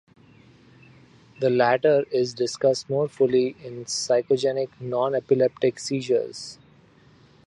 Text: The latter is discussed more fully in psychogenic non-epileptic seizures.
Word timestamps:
The 1.41 1.51
latter 1.51 2.05
is 2.11 2.33
discussed 2.33 2.89
more 2.89 3.07
fully 3.07 3.55
in 3.63 3.85
psychogenic 3.85 4.69
non-epileptic 4.79 5.77
seizures. 5.77 6.57